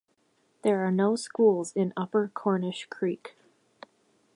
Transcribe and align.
There 0.63 0.83
are 0.83 0.89
no 0.89 1.15
schools 1.15 1.73
in 1.73 1.93
Upper 1.95 2.31
Cornish 2.33 2.87
Creek. 2.89 3.35